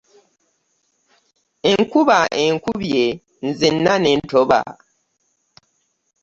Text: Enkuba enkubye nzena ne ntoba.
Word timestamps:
Enkuba 1.71 2.19
enkubye 2.45 3.05
nzena 3.49 3.93
ne 3.99 4.11
ntoba. 4.21 4.61